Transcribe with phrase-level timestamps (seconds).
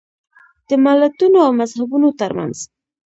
[0.67, 2.57] د ملتونو او مذهبونو ترمنځ.